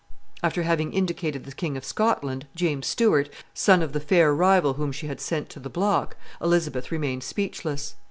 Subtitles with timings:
[0.41, 4.91] After having indicated the King of Scotland, James Stuart, son of the fair rival whom
[4.91, 7.93] she had sent to the block, Elizabeth remained speechless.